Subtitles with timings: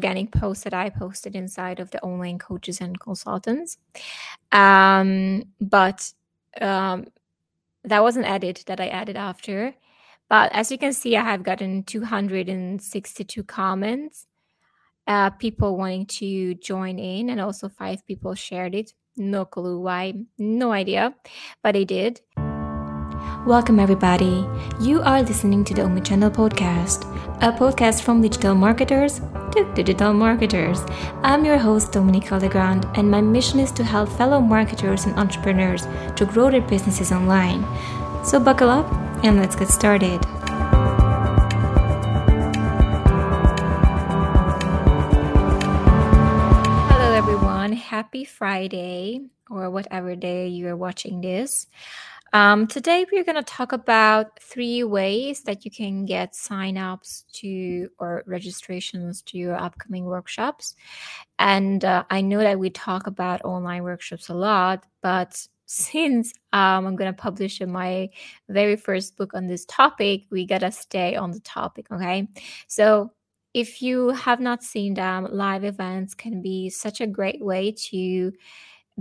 [0.00, 3.78] organic post that I posted inside of the online coaches and consultants.
[4.52, 6.12] Um, but
[6.60, 7.06] um,
[7.84, 9.74] that was an edit that I added after.
[10.28, 14.26] But as you can see, I have gotten 262 comments,
[15.06, 18.92] uh, people wanting to join in, and also five people shared it.
[19.16, 21.14] No clue why, no idea,
[21.62, 22.20] but they did.
[23.48, 24.46] Welcome, everybody.
[24.78, 27.08] You are listening to the Omnichannel Podcast,
[27.40, 29.20] a podcast from digital marketers
[29.52, 30.84] to digital marketers.
[31.22, 35.86] I'm your host, Dominique Legrand, and my mission is to help fellow marketers and entrepreneurs
[36.16, 37.64] to grow their businesses online.
[38.22, 38.84] So, buckle up
[39.24, 40.22] and let's get started.
[46.92, 47.72] Hello, everyone.
[47.72, 51.66] Happy Friday, or whatever day you're watching this.
[52.34, 57.88] Um, today, we're going to talk about three ways that you can get signups to
[57.98, 60.74] or registrations to your upcoming workshops.
[61.38, 66.86] And uh, I know that we talk about online workshops a lot, but since um,
[66.86, 68.10] I'm going to publish my
[68.48, 71.86] very first book on this topic, we got to stay on the topic.
[71.90, 72.28] Okay.
[72.66, 73.12] So,
[73.54, 78.32] if you have not seen them, live events can be such a great way to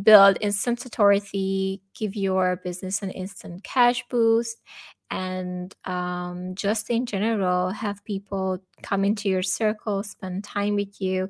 [0.02, 4.62] build instant authority, give your business an instant cash boost,
[5.10, 11.30] and um, just in general, have people come into your circle, spend time with you,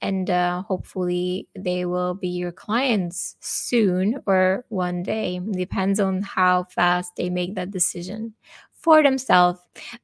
[0.00, 5.40] and uh, hopefully they will be your clients soon or one day.
[5.52, 8.34] Depends on how fast they make that decision
[8.72, 9.60] for themselves.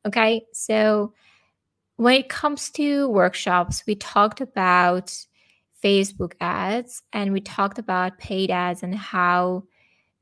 [0.07, 1.15] Okay, so
[1.97, 5.17] when it comes to workshops, we talked about
[5.85, 9.65] Facebook ads, and we talked about paid ads and how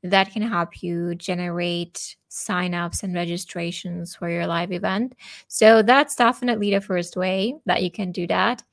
[0.03, 5.15] that can help you generate signups and registrations for your live event.
[5.47, 8.63] So that's definitely the first way that you can do that.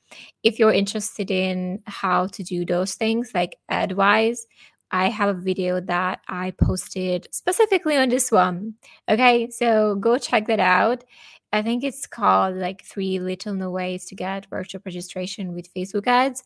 [0.43, 4.45] If you're interested in how to do those things, like advice,
[4.91, 8.73] I have a video that I posted specifically on this one.
[9.09, 11.05] Okay, so go check that out.
[11.53, 16.07] I think it's called like three little no ways to get workshop registration with Facebook
[16.07, 16.43] ads.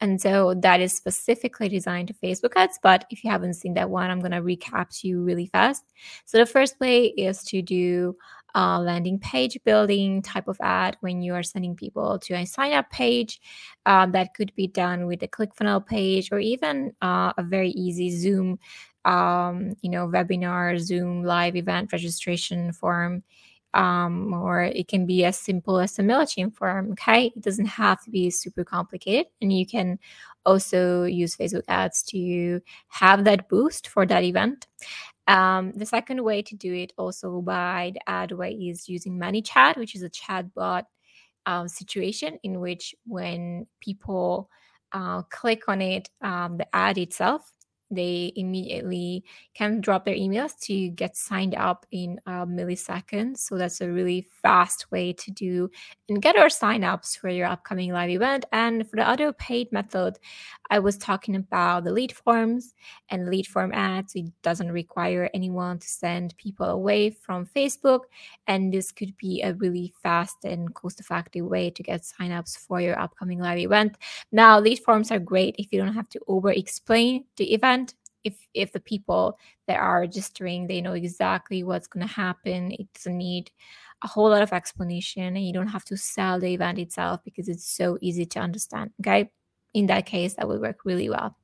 [0.00, 2.78] And so that is specifically designed to Facebook ads.
[2.82, 5.84] But if you haven't seen that one, I'm going to recap to you really fast.
[6.24, 8.16] So the first way is to do
[8.54, 12.72] a landing page building type of ad when you are sending people to a sign
[12.72, 13.40] up page.
[13.86, 18.10] Um, that could be done with a ClickFunnels page or even uh, a very easy
[18.10, 18.58] Zoom,
[19.04, 23.22] um, you know, webinar, Zoom live event registration form
[23.74, 26.92] um, or it can be as simple as a MailChimp form.
[26.92, 27.32] Okay.
[27.36, 29.26] It doesn't have to be super complicated.
[29.42, 29.98] And you can
[30.46, 34.66] also use Facebook ads to have that boost for that event.
[35.26, 39.76] Um, the second way to do it also by the ad way is using ManyChat,
[39.76, 40.84] which is a chatbot
[41.46, 44.50] um, situation in which when people
[44.92, 47.50] uh, click on it, um, the ad itself
[47.90, 49.24] they immediately
[49.54, 53.38] can drop their emails to get signed up in a millisecond.
[53.38, 55.70] So that's a really fast way to do
[56.08, 58.46] and get our signups for your upcoming live event.
[58.52, 60.18] And for the other paid method,
[60.70, 62.74] I was talking about the lead forms
[63.10, 64.14] and lead form ads.
[64.14, 68.00] It doesn't require anyone to send people away from Facebook.
[68.46, 72.80] And this could be a really fast and cost effective way to get signups for
[72.80, 73.98] your upcoming live event.
[74.32, 77.83] Now, lead forms are great if you don't have to over explain the event
[78.24, 82.92] if if the people that are registering they know exactly what's going to happen it
[82.94, 83.50] doesn't need
[84.02, 87.48] a whole lot of explanation and you don't have to sell the event itself because
[87.48, 89.30] it's so easy to understand okay
[89.72, 91.36] in that case that would work really well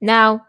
[0.00, 0.46] now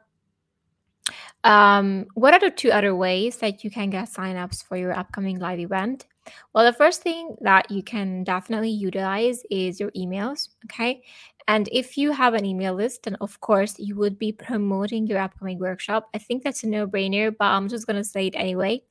[1.43, 5.37] um, what are the two other ways that you can get signups for your upcoming
[5.37, 6.07] live event
[6.53, 10.49] well, the first thing that you can definitely utilize is your emails.
[10.65, 11.03] Okay.
[11.47, 15.19] And if you have an email list, then of course you would be promoting your
[15.19, 16.09] upcoming workshop.
[16.13, 18.81] I think that's a no brainer, but I'm just going to say it anyway.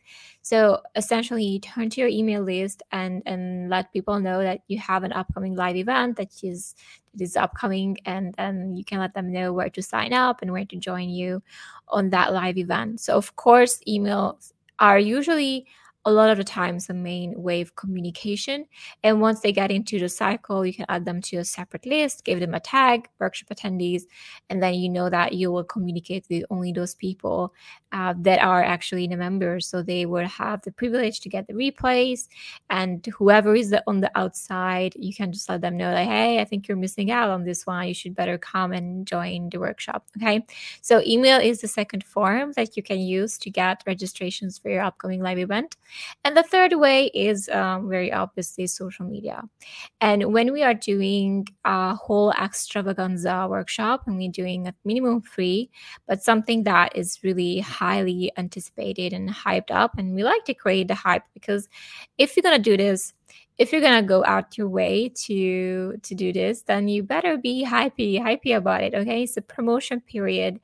[0.42, 4.78] So essentially, you turn to your email list and, and let people know that you
[4.78, 6.76] have an upcoming live event that is,
[7.12, 10.52] that is upcoming, and then you can let them know where to sign up and
[10.52, 11.42] where to join you
[11.88, 13.00] on that live event.
[13.00, 15.66] So, of course, emails are usually
[16.06, 18.66] a lot of the times the main way of communication.
[19.02, 22.24] And once they get into the cycle, you can add them to a separate list,
[22.24, 24.02] give them a tag, workshop attendees,
[24.50, 27.54] and then you know that you will communicate with only those people
[27.92, 29.66] uh, that are actually the members.
[29.66, 32.28] So they will have the privilege to get the replays.
[32.68, 36.44] And whoever is on the outside, you can just let them know that, hey, I
[36.44, 37.88] think you're missing out on this one.
[37.88, 40.06] You should better come and join the workshop.
[40.16, 40.44] Okay.
[40.82, 44.82] So email is the second form that you can use to get registrations for your
[44.82, 45.76] upcoming live event.
[46.24, 49.42] And the third way is um, very obviously social media.
[50.00, 55.70] And when we are doing a whole extravaganza workshop and we're doing a minimum free,
[56.06, 60.88] but something that is really highly anticipated and hyped up, and we like to create
[60.88, 61.68] the hype because
[62.18, 63.14] if you're going to do this,
[63.58, 67.64] if you're gonna go out your way to to do this then you better be
[67.64, 70.58] hypey hypey about it okay so promotion period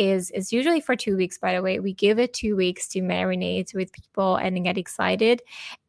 [0.00, 3.00] is is usually for two weeks by the way we give it two weeks to
[3.02, 5.42] marinate with people and get excited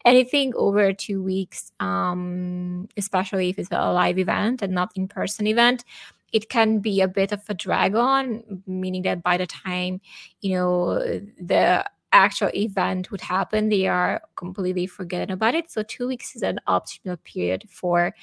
[0.05, 5.85] anything over two weeks um especially if it's a live event and not in-person event
[6.33, 10.01] it can be a bit of a drag on meaning that by the time
[10.41, 10.99] you know
[11.39, 15.71] the actual event would happen, they are completely forgetting about it.
[15.71, 18.13] So two weeks is an optimal period for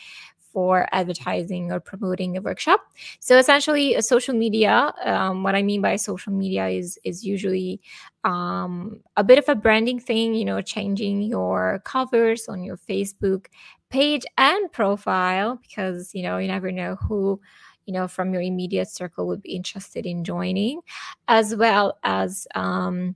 [0.58, 2.80] for advertising or promoting a workshop.
[3.20, 4.92] So essentially, a social media.
[5.04, 7.80] Um, what I mean by social media is is usually
[8.24, 10.34] um, a bit of a branding thing.
[10.34, 13.46] You know, changing your covers on your Facebook
[13.88, 17.40] page and profile because you know you never know who
[17.86, 20.80] you know from your immediate circle would be interested in joining,
[21.28, 23.14] as well as um,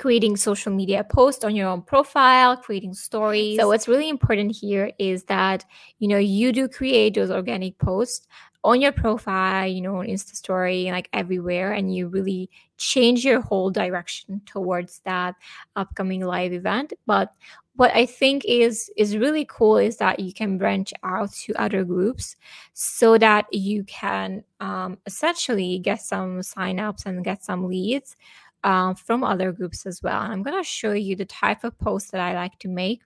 [0.00, 3.58] creating social media posts on your own profile, creating stories.
[3.58, 5.64] So what's really important here is that
[5.98, 8.26] you know you do create those organic posts
[8.64, 13.40] on your profile, you know, on Insta story, like everywhere, and you really change your
[13.40, 15.34] whole direction towards that
[15.76, 16.92] upcoming live event.
[17.06, 17.32] But
[17.76, 21.84] what I think is is really cool is that you can branch out to other
[21.84, 22.36] groups
[22.72, 28.16] so that you can um, essentially get some signups and get some leads
[28.64, 30.20] um, from other groups as well.
[30.20, 33.02] And I'm going to show you the type of post that I like to make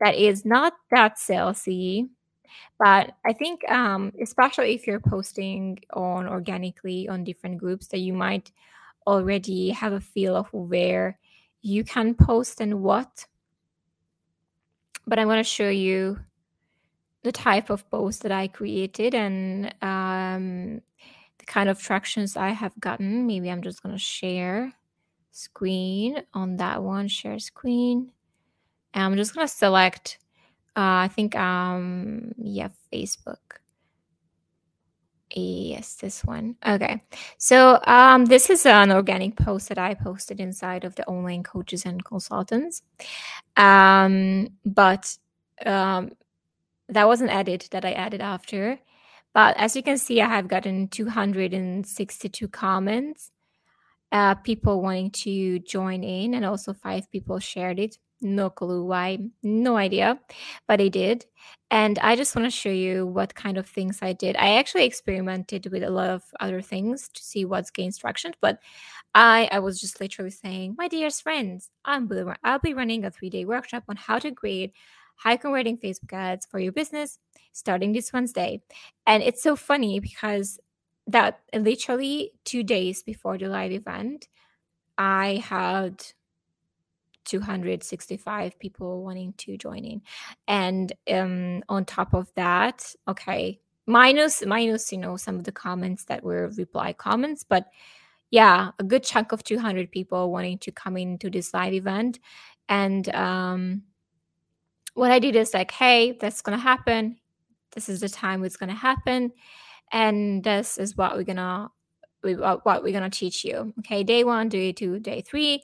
[0.00, 2.08] that is not that salesy,
[2.78, 8.12] but I think, um, especially if you're posting on organically on different groups, that you
[8.12, 8.52] might
[9.06, 11.18] already have a feel of where
[11.62, 13.26] you can post and what.
[15.06, 16.18] But I'm going to show you
[17.22, 20.80] the type of post that I created and um,
[21.38, 23.26] the kind of tractions I have gotten.
[23.26, 24.74] Maybe I'm just going to share
[25.36, 28.10] screen on that one, share screen.
[28.94, 30.18] And I'm just gonna select,
[30.76, 33.36] uh, I think, um, yeah, Facebook.
[35.34, 36.56] Yes, this one.
[36.66, 37.02] Okay.
[37.36, 41.84] So um, this is an organic post that I posted inside of the online coaches
[41.84, 42.82] and consultants.
[43.56, 45.18] Um, but
[45.66, 46.12] um,
[46.88, 48.78] that was an edit that I added after.
[49.34, 53.32] But as you can see, I have gotten 262 comments
[54.16, 57.98] uh, people wanting to join in, and also five people shared it.
[58.22, 60.18] No clue why, no idea,
[60.66, 61.26] but I did.
[61.70, 64.34] And I just want to show you what kind of things I did.
[64.36, 68.58] I actually experimented with a lot of other things to see what's gains traction, but
[69.14, 72.10] I, I was just literally saying, my dearest friends, I'm
[72.42, 74.72] I'll be running a three day workshop on how to create
[75.16, 77.18] high converting Facebook ads for your business
[77.52, 78.62] starting this Wednesday.
[79.06, 80.58] And it's so funny because
[81.06, 84.28] that literally two days before the live event,
[84.98, 86.02] I had
[87.24, 90.02] 265 people wanting to join in.
[90.48, 96.04] And um, on top of that, okay, minus, minus, you know, some of the comments
[96.04, 97.66] that were reply comments, but
[98.30, 102.18] yeah, a good chunk of 200 people wanting to come into this live event.
[102.68, 103.82] And um,
[104.94, 107.18] what I did is like, hey, that's going to happen.
[107.72, 109.32] This is the time it's going to happen
[109.92, 111.70] and this is what we're gonna
[112.22, 114.02] what we're gonna teach you okay?
[114.02, 115.62] Day one day two day three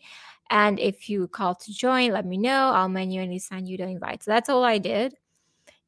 [0.50, 2.70] and if you call to join let me know.
[2.74, 4.22] I'll manually send you the invite.
[4.22, 5.14] So that's all i did.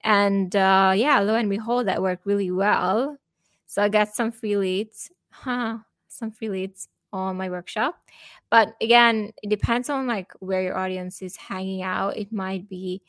[0.02, 3.16] And uh, yeah lo and behold that worked really well.
[3.66, 7.96] So i got some free leads huh some free leads on my workshop.
[8.50, 12.16] But again it depends on like where your audience is hanging out.
[12.16, 13.02] It might be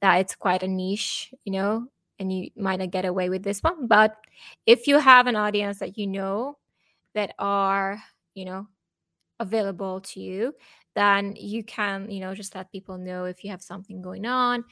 [0.00, 1.86] that it's quite a niche you know
[2.20, 3.86] and you might not get away with this one.
[3.88, 4.14] But
[4.66, 6.58] if you have an audience that you know
[7.14, 8.00] that are,
[8.34, 8.68] you know,
[9.40, 10.54] available to you,
[10.94, 14.64] then you can, you know, just let people know if you have something going on.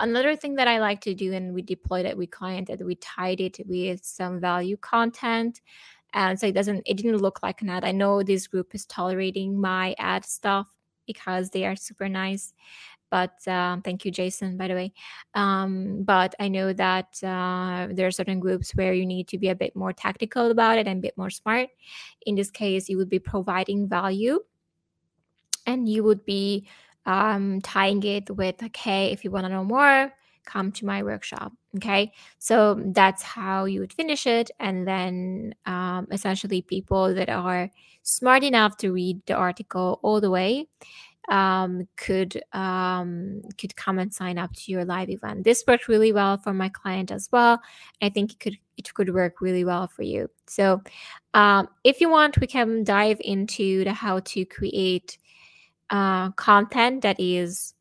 [0.00, 2.96] Another thing that I like to do, and we deployed it with client, that we
[2.96, 5.60] tied it with some value content.
[6.12, 7.84] And so it doesn't, it didn't look like an ad.
[7.84, 10.66] I know this group is tolerating my ad stuff
[11.06, 12.52] because they are super nice
[13.10, 14.92] but um, thank you jason by the way.
[15.34, 19.48] Um, but i know that uh, there are certain groups where you need to be
[19.48, 21.68] a bit more tactical about it and a bit more smart.
[22.26, 24.40] In this case you would be providing value
[25.66, 26.66] and you would be
[27.06, 30.12] um, tying it with okay if you want to know more
[30.46, 31.52] come to my workshop.
[31.76, 32.12] Okay?
[32.38, 37.68] So that's how you would finish it and then um, essentially people that are
[38.02, 40.68] smart enough to read the article all the way
[41.28, 45.44] um, could um, could come and sign up to your live event.
[45.44, 47.60] This worked really well for my client as well.
[48.00, 50.30] I think it could it could work really well for you.
[50.46, 50.82] So,
[51.34, 55.18] um, if you want, we can dive into the how to create
[55.90, 57.74] uh, content that is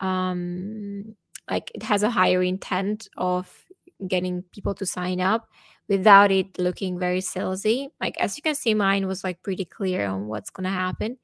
[0.00, 1.16] um,
[1.50, 3.64] like it has a higher intent of
[4.06, 5.48] getting people to sign up
[5.88, 7.88] without it looking very salesy.
[8.00, 11.18] Like as you can see, mine was like pretty clear on what's gonna happen,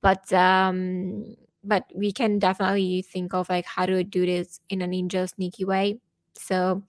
[0.00, 4.86] but um, but we can definitely think of like how to do this in a
[4.86, 6.00] ninja sneaky way
[6.34, 6.82] so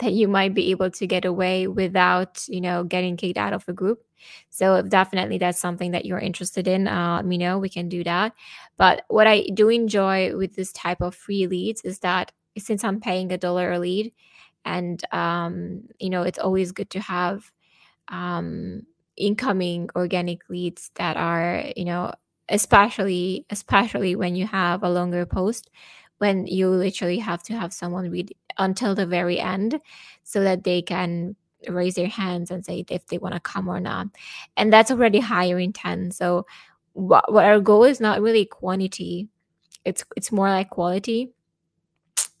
[0.00, 3.64] that you might be able to get away without you know getting kicked out of
[3.68, 4.02] a group.
[4.50, 7.88] So if definitely that's something that you're interested in uh, let me know we can
[7.88, 8.32] do that.
[8.76, 13.00] But what i do enjoy with this type of free leads is that since i'm
[13.00, 14.12] paying a dollar a lead
[14.64, 17.50] and um, you know it's always good to have
[18.08, 18.82] um,
[19.16, 22.12] incoming organic leads that are you know
[22.48, 25.70] especially especially when you have a longer post
[26.18, 29.80] when you literally have to have someone read until the very end
[30.24, 31.36] so that they can
[31.68, 34.06] raise their hands and say if they want to come or not.
[34.56, 36.14] And that's already higher intent.
[36.14, 36.46] So
[36.92, 39.28] what, what our goal is not really quantity.
[39.84, 41.32] It's it's more like quality.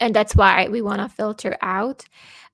[0.00, 2.04] And that's why we want to filter out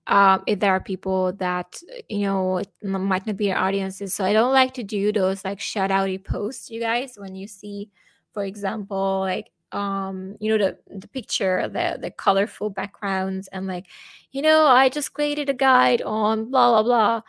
[0.08, 4.14] um, if there are people that you know might not be your audiences.
[4.14, 7.46] So i don't like to do those like shout outy posts you guys when you
[7.46, 7.90] see
[8.32, 13.86] for example like um you know the the picture the the colorful backgrounds and like
[14.30, 17.22] you know i just created a guide on blah blah blah.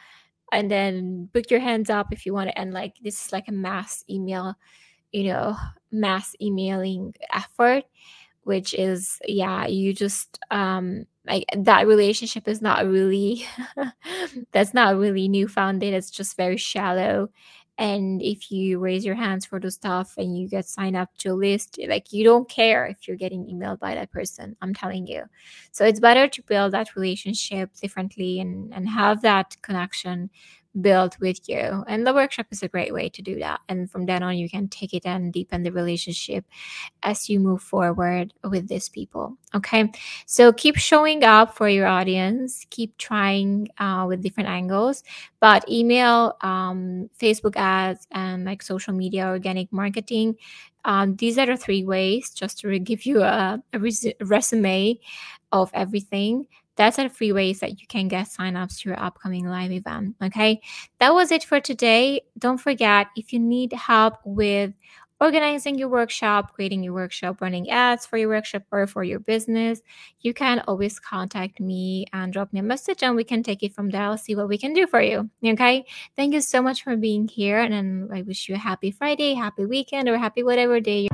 [0.51, 3.48] And then put your hands up if you want to and like this is like
[3.48, 4.56] a mass email
[5.12, 5.56] you know
[5.92, 7.86] mass emailing effort
[8.44, 13.46] which is yeah you just um like that relationship is not really
[14.51, 17.30] that's not really new founded it's just very shallow.
[17.80, 21.30] And if you raise your hands for the stuff and you get signed up to
[21.30, 25.08] a list like you don't care if you're getting emailed by that person i'm telling
[25.08, 25.24] you.
[25.72, 30.30] So it's better to build that relationship differently and and have that connection
[30.80, 31.84] built with you.
[31.88, 33.62] And the workshop is a great way to do that.
[33.70, 36.46] And from then on, you can take it and deepen the relationship
[37.03, 39.38] as you move forward with these people.
[39.53, 39.92] Okay.
[40.25, 45.03] So keep showing up for your audience, keep trying uh, with different angles,
[45.39, 50.36] but email, um, Facebook ads, and like social media organic marketing.
[50.86, 55.00] Um, these are the three ways just to give you a, a res- resume
[55.51, 59.72] of everything that's are free ways that you can get signups to your upcoming live
[59.72, 60.15] event.
[60.22, 60.62] Okay.
[61.00, 62.22] That was it for today.
[62.38, 64.74] Don't forget if you need help with
[65.22, 69.82] organizing your workshop, creating your workshop, running ads for your workshop or for your business,
[70.20, 73.74] you can always contact me and drop me a message and we can take it
[73.74, 74.01] from there.
[74.01, 75.30] I'll see what we can do for you.
[75.46, 75.86] Okay.
[76.18, 77.60] Thank you so much for being here.
[77.60, 81.08] And I wish you a happy Friday, happy weekend, or happy whatever day